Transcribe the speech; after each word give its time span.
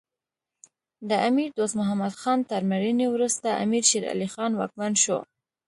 د 1.09 1.11
امیر 1.27 1.49
دوست 1.57 1.73
محمد 1.79 2.13
خان 2.21 2.39
تر 2.51 2.61
مړینې 2.71 3.07
وروسته 3.11 3.47
امیر 3.63 3.83
شیر 3.89 4.03
علی 4.13 4.27
خان 4.33 4.51
واکمن 4.55 4.93
شو. 5.03 5.19